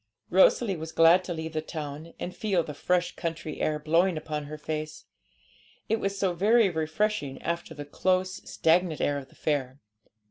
[0.31, 4.45] Rosalie was glad to leave the town, and feel the fresh country air blowing upon
[4.45, 5.05] her face.
[5.89, 9.79] It was so very refreshing after the close, stagnant air of the fair.